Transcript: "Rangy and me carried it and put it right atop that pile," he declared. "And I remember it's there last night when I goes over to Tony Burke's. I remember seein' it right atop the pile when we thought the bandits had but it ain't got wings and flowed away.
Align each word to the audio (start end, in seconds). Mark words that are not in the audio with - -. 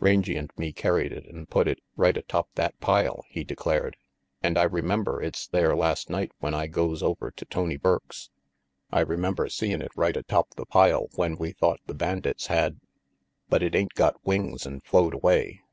"Rangy 0.00 0.36
and 0.36 0.50
me 0.56 0.72
carried 0.72 1.12
it 1.12 1.26
and 1.26 1.48
put 1.48 1.68
it 1.68 1.78
right 1.94 2.16
atop 2.16 2.48
that 2.56 2.76
pile," 2.80 3.22
he 3.28 3.44
declared. 3.44 3.96
"And 4.42 4.58
I 4.58 4.64
remember 4.64 5.22
it's 5.22 5.46
there 5.46 5.76
last 5.76 6.10
night 6.10 6.32
when 6.40 6.54
I 6.54 6.66
goes 6.66 7.04
over 7.04 7.30
to 7.30 7.44
Tony 7.44 7.76
Burke's. 7.76 8.30
I 8.90 8.98
remember 8.98 9.48
seein' 9.48 9.80
it 9.82 9.92
right 9.94 10.16
atop 10.16 10.54
the 10.56 10.66
pile 10.66 11.06
when 11.14 11.36
we 11.36 11.52
thought 11.52 11.78
the 11.86 11.94
bandits 11.94 12.48
had 12.48 12.80
but 13.48 13.62
it 13.62 13.76
ain't 13.76 13.94
got 13.94 14.16
wings 14.26 14.66
and 14.66 14.82
flowed 14.82 15.14
away. 15.14 15.60